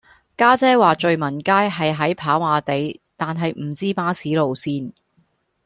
[0.35, 4.93] 家姐話聚文街係喺跑馬地但係唔知巴士路線